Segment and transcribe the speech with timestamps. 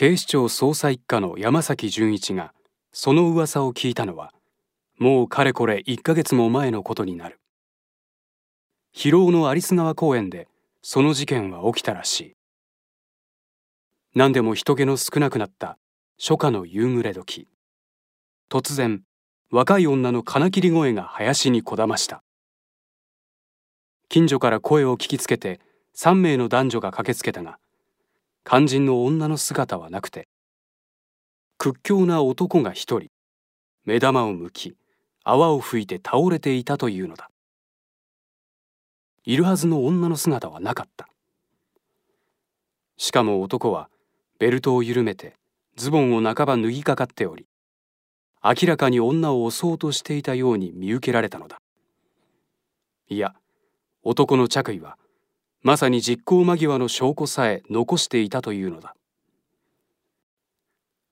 [0.00, 2.54] 警視庁捜査一課の山崎純一が
[2.92, 4.32] その噂を聞いたのは
[4.96, 7.40] もうかれこれ1ヶ月も前のことになる。
[8.92, 10.46] 広尾の有栖川公園で
[10.82, 12.36] その事件は起きたらしい。
[14.14, 15.78] 何でも人気の少なくなった
[16.16, 17.48] 初夏の夕暮れ時。
[18.48, 19.02] 突然
[19.50, 22.22] 若い女の金切り声が林にこだました。
[24.08, 25.58] 近所から声を聞きつけて
[25.96, 27.58] 3名の男女が駆けつけたが
[28.50, 30.26] 肝心の女の姿はなくて
[31.58, 33.10] 屈強な男が一人
[33.84, 34.74] 目玉を向き
[35.22, 37.28] 泡を吹いて倒れていたというのだ。
[39.26, 41.08] いるはずの女の姿はなかった。
[42.96, 43.90] しかも男は
[44.38, 45.34] ベルトを緩めて
[45.76, 47.46] ズボンを半ば脱ぎかかっており
[48.42, 51.58] 明らかに女を襲おうとしていたように見受けられたのだ。
[53.10, 53.34] いや
[54.02, 54.96] 男の着衣は
[55.62, 58.94] まさに実行間際の証拠さえ残していたというのだ。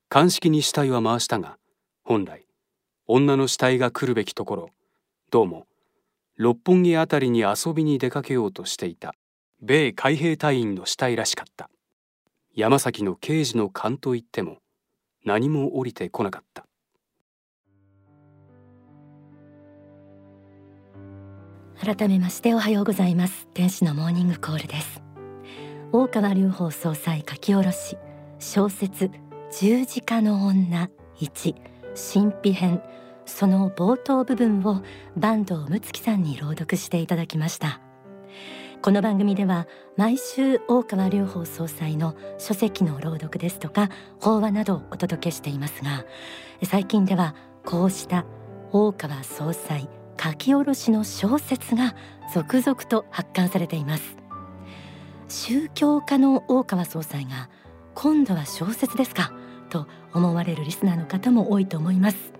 [0.08, 1.58] 鑑識に死体は回したが
[2.04, 2.46] 本来
[3.06, 4.70] 女の死体が来るべきところ
[5.30, 5.66] どうも
[6.36, 9.14] 六本木あたりに遊びに出かけようとしていた
[9.60, 11.70] 米海兵隊員の死体らしかった。
[12.54, 14.58] 山崎の刑事の勘といっても
[15.24, 16.65] 何も降りてこなかった。
[21.86, 23.46] 改めましておはようございます。
[23.54, 25.00] 天使のモーニングコールです。
[25.92, 27.96] 大川隆法総裁書き下ろし。
[28.40, 29.08] 小説
[29.56, 31.54] 十字架の女一。
[31.94, 32.82] 神秘編。
[33.24, 34.82] その冒頭部分を
[35.14, 37.80] 坂東睦月さんに朗読していただきました。
[38.82, 46.04] この番組では毎週大川隆法総裁の書籍の朗読ですとか法話などをお届けしていますが
[46.64, 48.26] 最近ではこうした
[48.72, 49.88] 大川総裁
[50.20, 51.94] 書き下ろしの小説が
[52.32, 54.16] 続々と発刊されています。
[55.28, 57.48] 宗教家の大川総裁が
[57.94, 59.32] 今度は小説ですか
[59.70, 62.32] と思われるリスナーの方も多いと思います。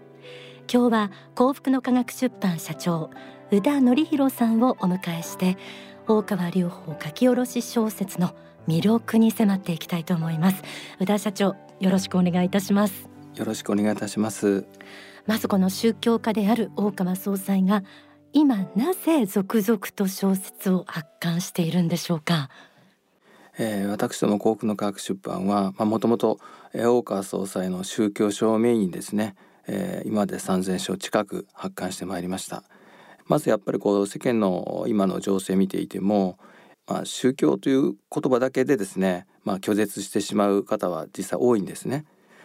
[0.73, 3.11] 今日は幸福の科学出版社長
[3.51, 5.57] 宇田則弘さんをお迎えして
[6.09, 8.35] 大川隆法書き下ろし小説の
[8.67, 10.63] 魅力に迫っていきたいと思います。
[11.01, 13.09] 宇田社長よろしくお願いいたします。
[13.37, 14.67] よろしくお願いいたします。
[15.27, 17.83] まずこの宗教家である大川総裁が
[18.33, 22.49] 今なぜ続々と小説を発刊しているんでしょうか？
[23.59, 26.39] えー、私ども幸福の科学出版はもともと
[26.75, 29.35] 大川総裁の宗教書をメインにですね。
[29.69, 32.63] えー、今まで3,000書近く発刊してまいりました。
[33.27, 36.39] まずやっぱりこう世間の今の情勢見ていても、
[36.87, 37.97] まあ、宗教という言
[38.31, 42.05] 葉だけでですね、まあ、拒絶してしまう方は実際多いんですね、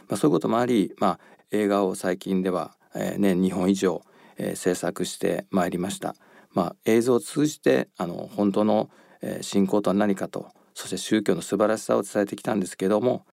[0.09, 1.19] まあ、そういうこともあり、まあ、
[1.51, 4.01] 映画を最近では、えー、年2本以上、
[4.37, 6.15] えー、制作してまいりました、
[6.53, 8.89] まあ、映像を通じてあの本当の、
[9.21, 13.25] えー、信仰とは何かとそして宗教の素晴らしさを伝えてきたんですけども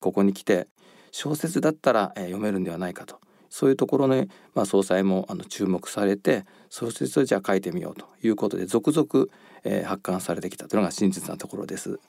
[0.00, 0.68] ここに来て
[1.10, 9.26] 小説だったら、えー、読めるんではないかとそういうところに、まあ、総裁もあの注目されて小説をじゃあ書いてみようということで続々、
[9.64, 12.00] えー、発刊されてきたというのが真実なところです。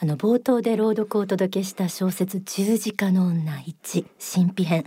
[0.00, 4.84] あの冒頭で朗読をお届けした小説十字架の女一神秘編。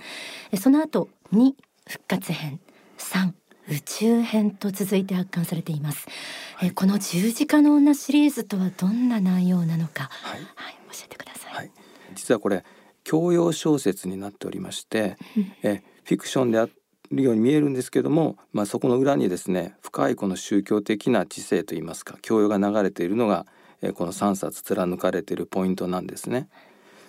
[0.59, 1.55] その後二
[1.87, 2.59] 復活編。
[2.97, 3.33] 三
[3.69, 6.07] 宇宙編と続いて発刊されています、
[6.55, 11.71] はい、えこの十字架の女シリーズとはどんな内容なのか、はい、はい、教えてください、はい、
[12.15, 12.63] 実はこれ
[13.03, 15.15] 教養小説になっておりまして、
[15.63, 16.67] えフィクションであ
[17.09, 23.56] るように見えるんですけども、まあ、そこの裏にですね深いこの宗教的な知性といいますか教養が流れているのが、え
[23.93, 26.49] この3冊貫かれているポイントなんですね。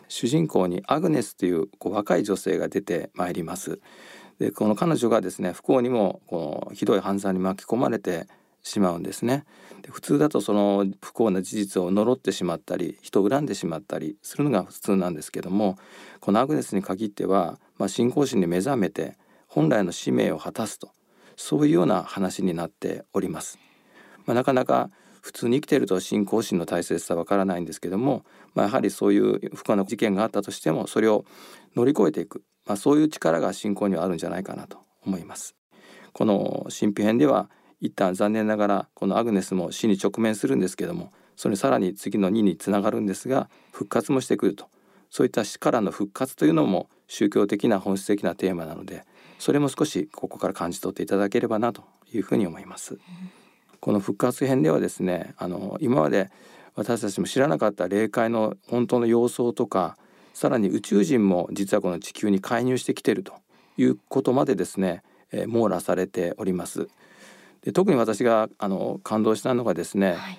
[0.09, 3.81] 主人公にアグネスというこう若い女性が出てまいります。
[4.39, 8.27] でこの彼女がですね不幸にもこのひどい犯罪に巻き込まれて
[8.63, 9.45] しまうんですね
[9.83, 15.77] で普通だとその不幸な事実を呪ってしまったり人を恨んでしまったりするのが普通なんですけども
[16.21, 20.91] このアグネスに限っては、まあ、信仰心に目覚めて本来の使命を果たすと
[21.37, 23.59] そういうような話になっております。
[24.27, 24.91] まあ、なかなか
[25.23, 28.25] 普通に生きていると信仰心の大切さわからないんですけども、
[28.55, 31.25] まあ、やはりそういう不幸な事件があったとしてもそれを
[31.77, 35.55] 乗り越えていく、まあ、そういう力が信仰にはあるんじゃないかなと思います。
[36.13, 37.51] この神秘編では
[37.81, 44.67] 一旦残念ながらこのアグネスも死に直面するんですけどもそれさらに次の2につながるんですが復活もしてくると
[45.11, 49.05] そういった死からの復活というのも宗教的な本質的なテーマなので
[49.39, 52.99] それも少しここから感じ取っていただければなというふうに思います。
[53.81, 56.31] この復活編ではですねあの今まで
[56.75, 59.97] 私たちも知らなかった霊界の本当の様相とか
[60.33, 63.33] さらに宇宙人も実はこの地球に介入してきていると
[63.77, 65.03] いうことまでですね、
[65.33, 66.89] えー、網羅されております。
[67.63, 70.39] で特に私があの感動したのがですね、はい、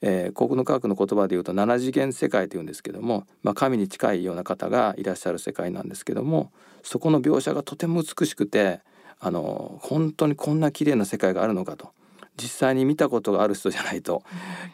[0.00, 6.50] えー、国の科学の言葉で言うと七次元世界というんですけども、まあ、神に近いような方がいらっしゃる世界なんですけども
[6.82, 8.80] そこの描写がとても美しくて
[9.20, 11.90] あの本当にこんな綺麗な世界があるのかと
[12.36, 14.22] 実際に見たことがある人じゃないと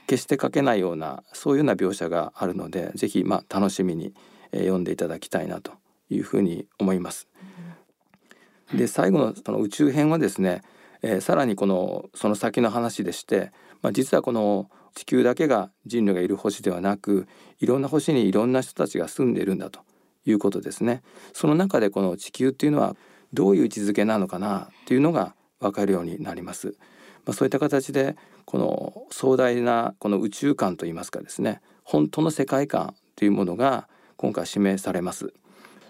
[0.07, 4.13] 決して書けないようなそういうような描写があるので是非まあ楽しみに
[4.53, 5.73] 読んでいただきたいなと
[6.11, 7.29] いうふうに思います。
[8.75, 10.63] で最後のその宇宙編はですね、
[11.03, 17.27] えー、さらにこのその先の話でして、まあ、実はこの地球だけが人類がいる星ではなく
[17.61, 19.81] いろんな星にいろんな人たちが住んでいるんだと
[20.25, 21.03] いうことですね。
[21.33, 22.97] その中でこの地球っていうのは
[23.33, 26.77] どういう位置づけなのかなっていうのが分かるようになります。
[27.25, 35.33] まあ、そういった形でこの壮大なこの宇宙観といいますかですね本当の世界観というものが今回指名されます。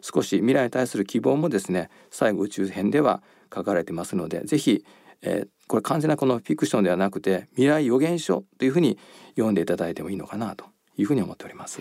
[0.02, 3.22] 少し未来に対する希望もですね最後宇宙編では
[3.54, 4.84] 書かれてますので是非、
[5.22, 8.98] えー、これ完全なこのフィクションではなくて未来予言書というふうに
[9.36, 11.80] 読んでいただいてもいいのかなというふうに思っております。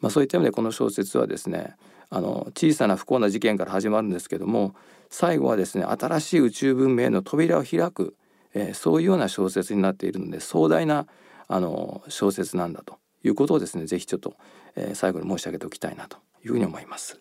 [0.00, 1.74] まあ、そういった意味でこの小説はですね
[2.10, 4.74] あの小さな不幸な事件から始まるんですけども
[5.08, 8.14] 最後はですね新しい宇宙文明の扉を開く、
[8.56, 11.06] えー、そういうような小説になっているので壮大な
[11.46, 14.34] あの小説なんだということをですねぜひちょっと、
[14.74, 17.20] えー、最後に申し上げておきたいなというふうに思います。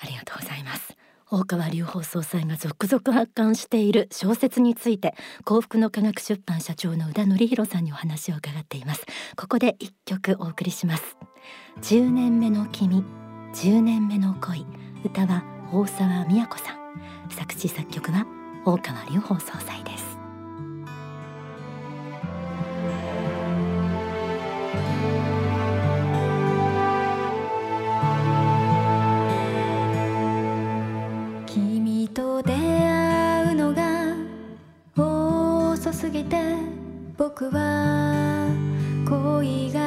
[0.00, 0.96] ありがとうございます。
[1.30, 5.14] 大川隆法総裁が続々発刊している小説について
[5.44, 9.04] 幸福の科学出版社長の宇田則弘さんにお話を伺っています。
[9.36, 11.16] ここで一曲お送りします。
[11.82, 13.04] 10年目の君
[13.54, 14.66] 10年目の恋。
[15.04, 15.42] 歌は
[15.72, 16.78] 大沢美也子さん。
[17.30, 18.26] 作詞作曲は
[18.64, 20.17] 大川隆法総裁です。
[37.28, 38.48] 僕は
[39.06, 39.77] 恋が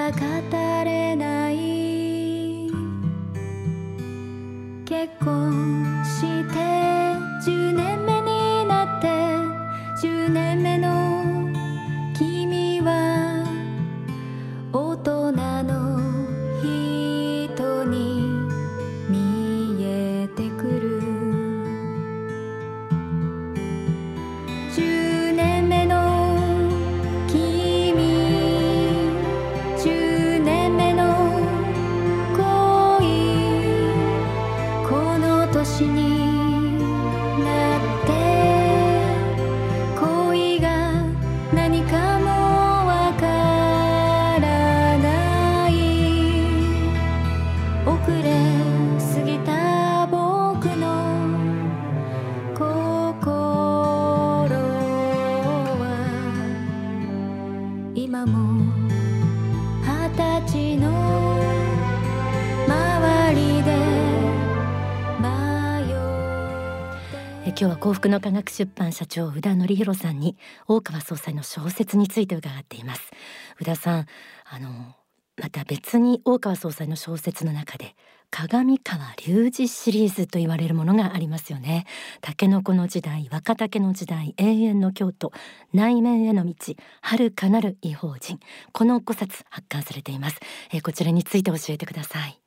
[67.62, 70.36] 今日は幸福の科学出版社長宇田則弘さんに
[70.68, 73.12] 大川総裁の小説について伺っています
[73.60, 74.07] 宇田さん
[74.50, 74.95] あの
[75.41, 77.95] また別に大川総裁の小説の中で
[78.29, 81.85] 鏡川隆二シリーズと言われるものがありますよね。
[82.21, 85.33] 竹の子の時代若竹の時代永遠の京都
[85.73, 86.53] 内面への道
[87.01, 88.39] 遥かなる異邦人
[88.71, 90.38] この5冊発刊されています、
[90.71, 92.39] えー、こちらについて教えてください。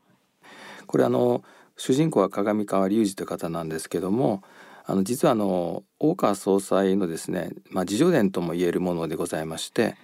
[0.87, 1.43] これあの
[1.77, 4.45] 主人公は鏡川隆二という方なんですけども
[4.87, 9.97] あの実はあの大川総裁のですね、まあ、自叙伝とも言えるものでございまして、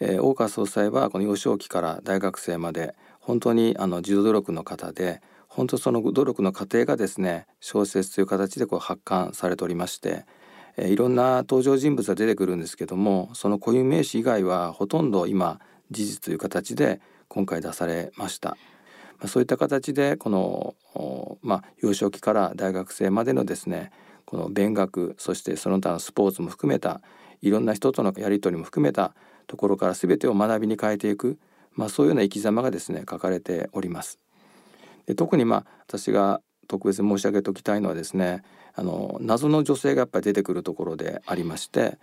[0.00, 10.24] えー、大川総裁はこの幼少期から大学生まで本当にあの自助努力の方で本当その努力の過程がですね小説という形でこう発刊されておりまして、
[10.76, 18.56] えー、いろんな登場人物が出てくるんですけどもその固有名詞以外はほとんど今事実という形で今回出されました。
[19.18, 20.76] まあ、そういった形でこの、
[21.42, 23.90] まあ、幼少期から大学生までのですね
[24.24, 27.00] この勉学そしてその他のスポーツも含めた
[27.42, 29.14] いろんな人とのやり取りも含めた
[29.48, 31.38] ところから全てを学びに変えていく、
[31.72, 34.20] まあ、そういうような生き様がですね書かれております。
[35.06, 38.42] で特にまあ私が特別に申し上げておきたいのはですね
[38.74, 41.98] あの謎の女性がやっぱり出てくるところでありまして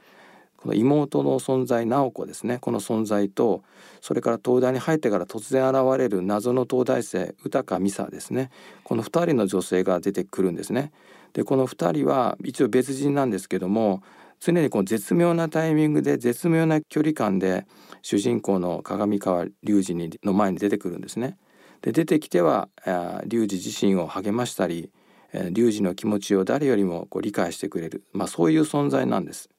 [0.57, 3.63] この妹の存在直子ですねこの存在と
[4.01, 8.49] それから東大に入ってから突然現れる謎の東大生宇高美沙ですね
[8.83, 10.91] この2人の女性が出てくるんですね。
[11.33, 14.01] でこの2人は一応別人なんですけども
[14.45, 17.65] 常にこの絶妙なタイミングで絶妙な距離感で
[18.03, 21.37] 主人公の鏡川隆二の前に出てくるんですね。
[21.81, 24.91] で出てきては隆二自身を励ましたり
[25.33, 29.49] 隆二の気持ちを誰よりもこう理解してくれる、まあ、そういう存在なんです。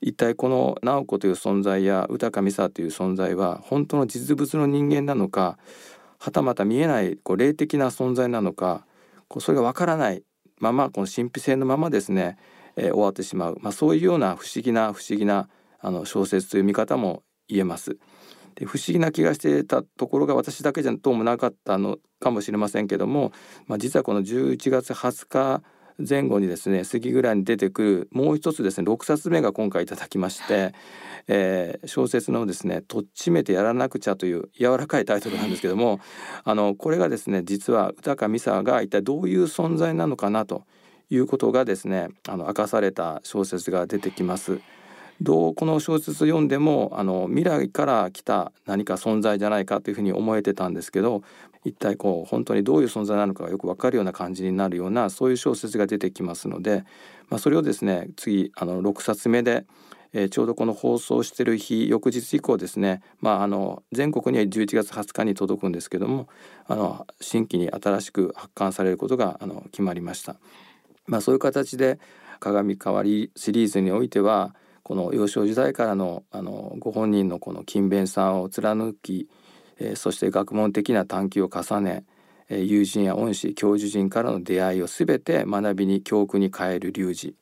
[0.00, 5.58] 一体この直子という存在や宇高美沙という存在は本当の実物の人間なのか
[6.18, 8.86] はたまた見えないこう霊的な存在なのか
[9.28, 10.22] こうそれがわからない
[10.58, 12.38] ままこの神秘性のままですね、
[12.76, 15.48] えー、終わってしまう、まあ、そういうような不思議な不思議な
[15.80, 17.98] あの小説という見方も言えます。
[18.56, 23.32] で不思議な気がしてたところが私だけじゃどうもなかったのかもしれませんけども、
[23.66, 25.62] まあ、実はこの11月20日
[25.98, 30.74] 前後にですね過ぎぐらいに出てくるもう一つですね6冊目が今回いただきまして、
[31.26, 36.00] えー、小説のですね「とっちめてやらなくちゃ」という柔らかいタイトルなんですけども
[36.44, 40.64] あのこれがですね実は宇高美沙が一体どういう存在なのかなと
[41.10, 44.60] いうことがですねあの明かされた小説が出てきます。
[45.22, 51.22] どうこの小説読んでもあの未来から来た何か存在じゃないかというふうに思えてたんですけど
[51.64, 56.84] 一体こう本当にどういう存在なのかがよく分かるような感じになるようなそういう小説が出てきますので、
[57.28, 59.64] まあ、それをですね次あの6冊目で、
[60.12, 66.28] えー、ちょうどこの放送してる日翌日以降ですね、まあ、あの全国には11月20日に届くんですけども
[66.66, 70.36] あの新規に新しく発刊されることがあの決まりました。
[71.06, 71.98] まあ、そういう形で
[72.40, 79.28] 鏡変わりシリーズにおいてはこの幼少時代からのあのご本人のこの勤勉さを貫き、
[79.78, 82.04] えー、そして学問的な探求を重ね、
[82.48, 87.34] えー、友人や恩師教授陣からの出会いを全て学びに教訓に変える龍二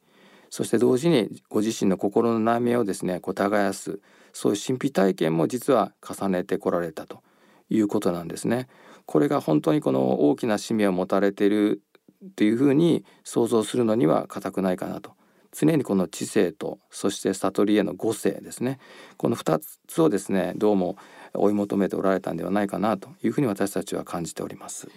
[0.49, 4.01] そして同時にご自身の心の悩みをですねこう耕す
[4.33, 7.23] そういう神秘体験も実は重ねてこられたと
[7.69, 8.69] いうことなんですね。
[9.07, 11.83] これが本当にこの大きな使命を持たれている
[12.27, 15.13] っていうふうに想像するのには固くないかなと。
[15.53, 18.79] 常にこの知性とそして悟りへの五性ですね。
[19.17, 20.97] この2つをですねどうも
[21.33, 24.89] 追い求めておられたんではないかなというふうに私たちは感じております。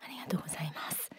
[0.00, 1.10] ありがとうございます。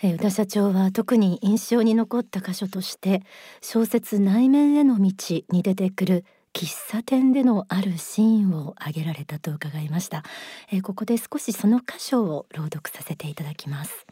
[0.00, 3.22] え宇田社長は特に印象に残った箇所として
[3.60, 10.24] 小説内面への道に出てくる喫茶店でのあるシーンを挙げられたと伺いました、
[10.70, 14.06] えここで少しその箇所を朗読させていただきます。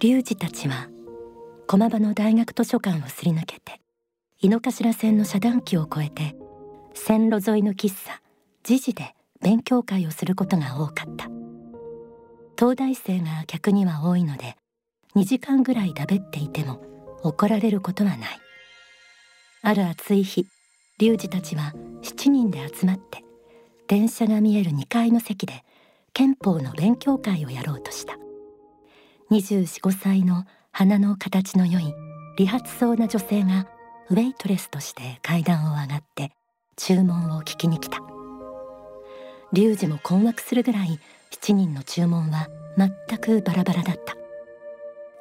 [0.00, 0.88] リュウジたちは
[1.66, 3.82] 駒場の大学図書館をすり抜けて
[4.40, 6.34] 井の頭線の遮断機を越えて
[6.94, 8.22] 線路沿いの喫茶
[8.62, 11.28] 時事で勉強会をすることが多かった。
[12.58, 14.56] 東大生が客には多いので
[15.16, 16.80] 2時間ぐらいだべっていても
[17.22, 18.38] 怒られることはない。
[19.60, 20.46] ある暑い日
[20.96, 23.22] リュウジたちは7人で集まって
[23.86, 25.62] 電車が見える2階の席で
[26.14, 28.16] 憲法の勉強会をやろうとした。
[29.30, 31.94] 24,5歳の花の形の良い
[32.36, 33.68] 理髪そうな女性が
[34.10, 36.32] ウェイトレスとして階段を上がって
[36.76, 37.98] 注文を聞きに来た。
[39.52, 40.98] リュウジも困惑するぐらい
[41.30, 44.16] 7人の注文は全くバラバラだった。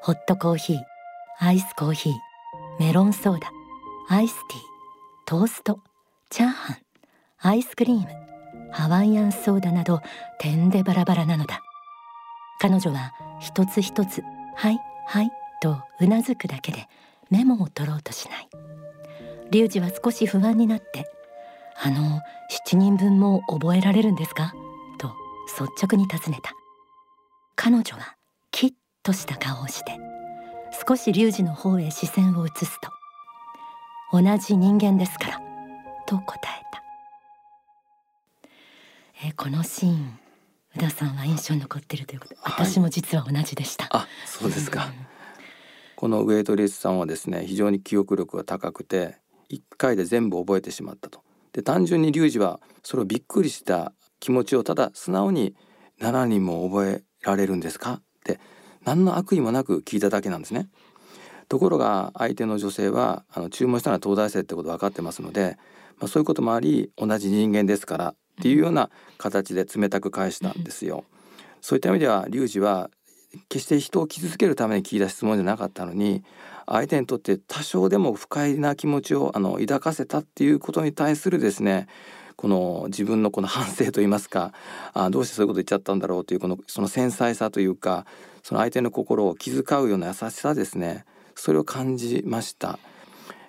[0.02, 0.78] ホットコーヒー
[1.40, 2.14] アイスコーヒー
[2.80, 3.52] メロンソーダ
[4.08, 4.62] アイスティー
[5.26, 5.80] トースト
[6.30, 6.78] チャーハン
[7.42, 8.08] アイスクリーム
[8.72, 10.02] ハワイアンソーダなど
[10.40, 11.62] 点でバラバラなのだ。
[12.60, 14.24] 彼女は一つ一つ
[14.56, 16.88] 「はいはい」とうなずくだけで
[17.30, 18.50] メモを取ろうとしない。
[19.52, 21.10] リュウジは少し不安になって
[21.82, 22.22] 「あの
[22.68, 24.54] 7人分も覚えられるんですか?」
[25.00, 25.16] と
[25.48, 26.52] 率直に尋ねた。
[27.56, 28.16] 彼女は
[28.52, 28.74] キッ
[29.04, 29.98] とした顔をして
[30.88, 32.90] 少しリュウジの方へ視線を移すと
[34.14, 35.42] 「同じ人間ですから」
[36.06, 36.84] と答えた。
[39.26, 40.20] えこのシーン。
[40.80, 43.88] 田さんは印象に残ってるということ、はい、私も実は同じでした。
[43.92, 44.92] あそうですか、
[45.96, 49.18] このウェイトレスさんはですね非常に記憶力が高くて
[49.52, 51.22] 1回で全部覚えてしまったと。
[51.54, 55.56] で単純にリュウジはそれをびっくりした気持ちをただ素直に
[56.00, 57.94] 7人も覚えられるんですか？
[57.94, 58.40] って
[58.86, 60.70] 何の悪意もなく聞いただけなんですね。
[61.50, 65.58] ところが相手の女性はあの注文したのは東大生ってこと分かってますので、
[65.98, 71.04] まあ、そういうこともあり同じ人間ですからっていうような形で冷たく返したんですよ。
[71.62, 72.90] そういった意味ではリュウジは
[73.50, 76.24] 決して人を傷つけるために聞いた質問じゃなかったのに
[76.66, 81.88] 相手にとって多少でも不快な気持ちをあの抱かせたっていうことに対するですね
[82.36, 84.54] この自分のこの反省といいますか
[84.94, 88.06] あどうしてそういうこと言っちゃったんだろうというこのその繊細さというか
[88.44, 91.06] その相手の心を気遣うような優しさですね
[91.36, 92.80] それを感じました。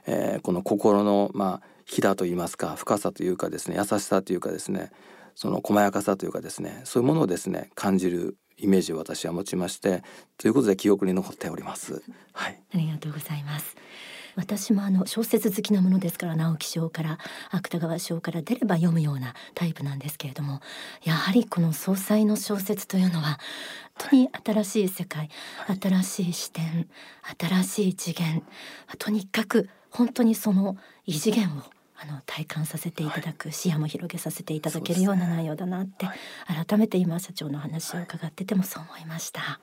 [0.07, 4.93] えー、この心のまあひだと言いますか深さというかですね優しさというかですね
[5.35, 10.05] その細やかさというかですねそういうものをですね感じるイメージを私は持ちまして
[10.39, 12.03] ということで記憶に残っております。
[12.33, 13.75] はい、ありがとうございます。
[14.37, 17.19] 私もあの小説好きなものですから直木賞から
[17.51, 20.61] 芥川賞から出れば読むようなタイプなんですけれども
[21.03, 23.41] やはりこの総裁の小説というのは
[23.99, 25.29] 本当に新しい世界
[25.81, 26.89] 新しい視点
[27.39, 28.45] 新しい次元
[28.99, 33.11] とにかく本当にその異次元をあの体感させてい。
[33.11, 36.13] ただく、はい、視野も広げさせていただけるような内容だなって、ね
[36.47, 39.61] はい、改めて今社長の話を伺っててもそう思いました。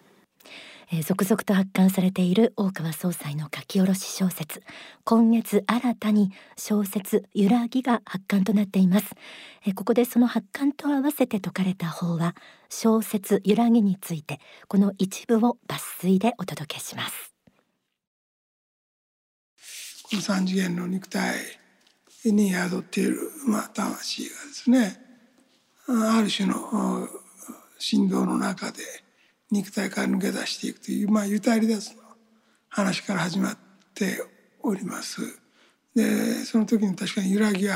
[0.90, 4.64] えー、続々と発刊されている大川総裁の書き下ろし小説
[5.04, 9.14] 今月新たに小説揺らぎが発刊となっています、
[9.66, 12.36] えー、ここでその発刊と合わせて説かれた方は
[12.70, 14.40] 小説揺らぎについて
[14.70, 17.34] この一部を抜粋でお届けします。
[20.10, 21.36] この三次元の肉体
[22.26, 25.00] に宿っている、まあ、魂がですね
[25.88, 27.08] ある種の
[27.80, 28.84] 振動の中で
[29.52, 32.02] 肉体から抜け出していくという、まあ、ゆたりですの
[32.70, 33.58] 話から始まっ
[33.94, 34.22] て
[34.62, 35.22] おります。
[35.96, 37.76] でその時に確かに揺らぎが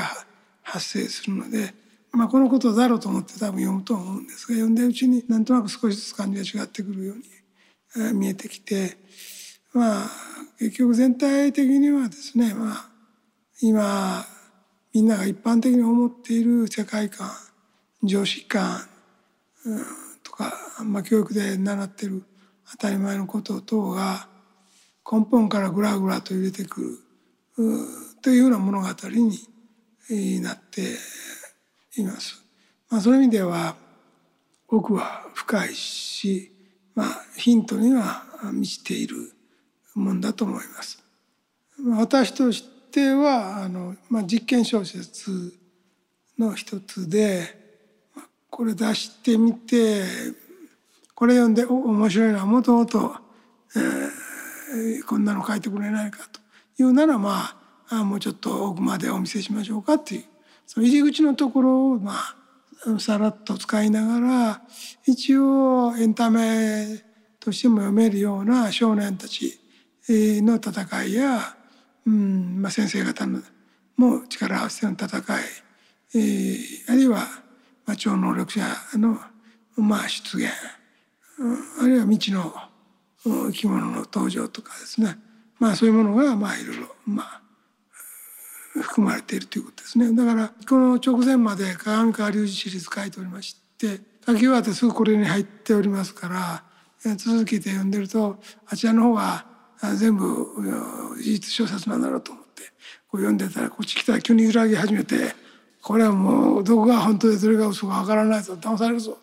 [0.62, 1.74] 発生するので、
[2.12, 8.96] まあ、このことだろうと思って多分読むと思うんですが読んでるうちになんとなく少しずつ感じが違ってくるように、見えてきて
[9.72, 10.10] まあ
[10.58, 12.90] 結局全体的にはですね、まあ、
[13.64, 14.26] 今
[14.92, 17.30] みんなが一般的に思っている世界観
[18.02, 18.80] 常識観、
[19.64, 19.84] うん
[20.24, 20.52] とか、
[20.84, 22.24] まあ、教育で習ってる
[22.72, 24.26] 当たり前のこと等が
[25.10, 26.98] 根本からぐらぐらと入れてくる
[28.20, 28.88] というような物語
[30.10, 30.96] になって
[31.96, 32.42] います。
[32.90, 33.76] まあ、そういう意味では
[34.66, 36.50] 奥は深いし、
[36.96, 39.32] まあ、ヒントには満ちている
[39.94, 41.00] もんだと思います。
[41.96, 45.54] 私としてはあの、まあ、実験小説
[46.38, 47.62] の一つで
[48.50, 50.04] これ出してみて
[51.14, 53.16] これ読んでお面白いなもともと、
[53.76, 56.40] えー、こんなの書いてくれないかと
[56.82, 57.56] いうならま
[57.88, 60.24] あもうちょっと奥までお見せしましょうかっていう
[60.66, 64.62] その入り口のところをまあさらっと使いながら
[65.06, 67.02] 一応エンタメ
[67.38, 69.58] としても読めるような少年たち
[70.08, 71.56] の戦いや、
[72.06, 72.62] うん。
[72.62, 73.40] まあ、先生方の
[73.96, 75.22] も力を合わせての戦い、
[76.14, 77.26] えー、あるいは
[77.86, 78.60] まあ、超能力者
[78.94, 79.18] の、
[79.76, 80.48] まあ、出現
[81.80, 82.52] あるいは未知の
[83.24, 85.18] 生き物の登場とかですね。
[85.58, 87.40] まあそういうものがまあいろいろまあ
[88.82, 90.12] 含まれているということですね。
[90.12, 96.64] だからこの直前まで鏡川隆二シリーズ書いておりまして書き終わってすぐこれに入っておりますから
[97.16, 99.46] 続けて読んでるとあちらの方は
[99.96, 102.62] 全部事実小説なんだろうと思って
[103.08, 105.34] こう読んでたらこっち来たら急に揺らぎ始めて
[105.82, 109.18] これはもうどこが本当でどれが嘘かわからないぞ騙されるぞ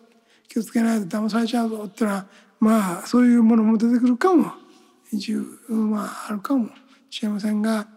[0.48, 2.26] 気をつけないと騙されちゃうぞっていうのは
[2.60, 4.52] まあそういうものも出てくるかも
[5.10, 6.68] 一応まああるかも
[7.08, 7.88] しれませんが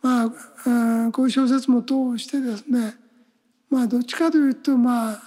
[0.00, 2.94] まあこういう小説も通してですね
[3.68, 5.20] まあどっちかというとまあ、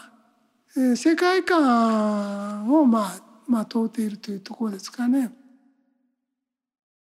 [0.95, 5.31] 世界観をまあまあ問うているというところですかね。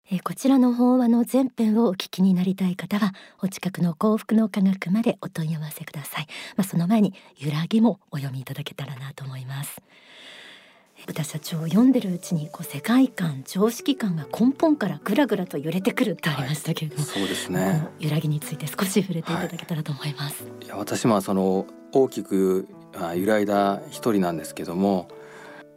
[0.09, 6.27] えこちらの法話の全編をお聞きになりたい方はお近くの幸福の科学までお問い合わせください。
[6.55, 9.81] まあ、その前に揺らぎもお読みいただけたらなと思います。
[11.07, 17.87] 豚社長読んでるうちにこう世界観常識観が根本からぐらぐらと揺れてくるってありましたけれども、はい、そうですね。
[17.99, 22.67] 揺らぎについて少し触れていただけたらと思います、はい、いや私もその大きく
[23.13, 25.09] 揺らいだ一人なんですけども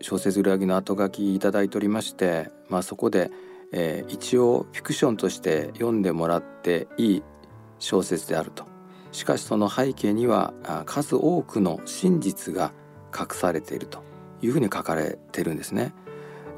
[0.00, 3.30] 小説揺らぎの後書きいただいておりましてまあそこで
[3.72, 7.22] えー、一応フィクションとして読んでもらっていい
[7.78, 8.64] 小説であると
[9.12, 10.52] しかしその背景には
[10.87, 12.72] 数多くの真実が
[13.16, 14.02] 隠されていると
[14.42, 15.92] いうふうに書かれてるんですね。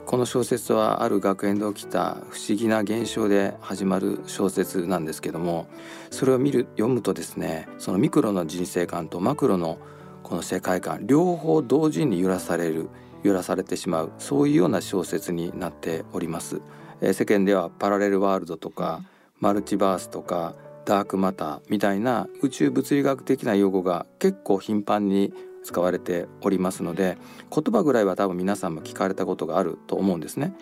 [0.05, 5.69] この小説はある学園で起きた不思議な現象で始まる小説なんですけども
[6.11, 9.79] それを見る読むとですねそのミクロの人生観とマクロの
[10.25, 12.89] この世界観両方同時に揺らされる
[13.23, 16.61] 揺らされてしまうそういうような小説になっております。
[17.05, 19.03] え世間ではパラレルワールドとか
[19.41, 25.35] マルチバースとかダークマターみたいな宇宙物理学的な用語が結構頻繁に
[25.65, 27.19] 使われておりますので
[27.51, 30.55] 言葉ぐらいは多分皆さんも聞かれたことがあると思うんですね。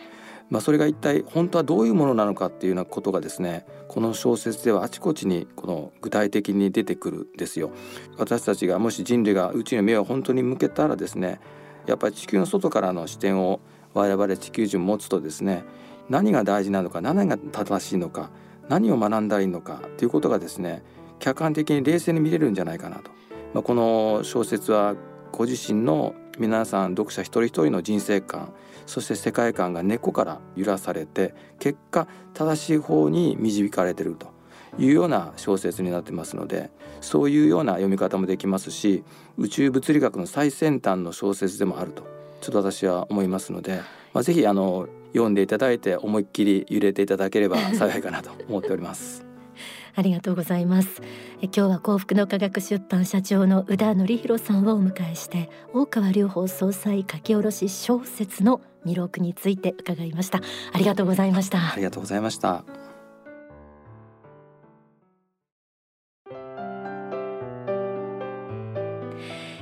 [0.49, 7.71] まあ、それが一体本当はどういうものなのかっていうようなことがですねこの小説ではあちこちにこの具体的に出てくるんですよ。
[8.17, 11.39] 私たちがもし人類が宇宙の目を本当に向けたらですね
[11.87, 13.61] やっぱり地球の外からの視点を
[13.95, 15.65] 我々地球人持つとですね
[16.11, 18.31] 何が大事なのか何が正しいのか
[18.69, 20.83] 何を学んだらいいのかということがですね
[21.21, 23.11] 客観的に冷静に見れるんじゃないかなと、
[23.55, 24.97] まあ、この小説は
[25.33, 28.53] ご自身の皆さん読者一人一人の人生観
[28.87, 34.39] そして世界観が根っこから揺らされて結果正しい方に導かれてると。
[34.79, 36.71] いうような小説になってますので
[37.01, 39.03] そういうような読み方もできますし
[39.37, 42.05] 宇宙物理学の最先端の小説でもあると
[42.41, 43.81] ちょっと私は思いますので、
[44.13, 49.27] まあ、ぜひあの読んでいただいて思いっきり揺れていただければ 幸いかなと思っております。
[49.97, 51.03] ありがとうございます。
[51.43, 60.41] え今日は幸福の科学出版社長の宇田則弘さんをお迎えして大川隆法総裁書き下ろし小説の魅力について伺いました。
[60.73, 61.73] ありがとうございました。
[61.73, 62.65] ありがとうございました。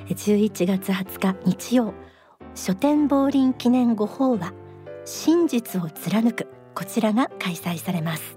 [0.08, 1.94] 11月20日日曜。
[2.54, 4.52] 書店亡林記念語法は
[5.11, 6.49] 真実を貫く。
[6.75, 8.37] こちらが開催されます。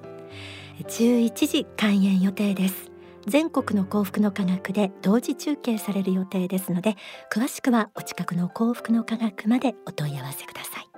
[0.88, 2.90] 11時開演予定です。
[3.28, 6.96] 全国の幸福の科学で同時中継される予定ですので
[7.32, 10.91] 詳しくはお近くの幸福の科学までお問い合わせください。